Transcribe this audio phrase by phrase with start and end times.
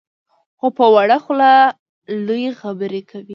[0.57, 1.51] خو په وړه خوله
[2.27, 3.29] لویې خبرې کوي.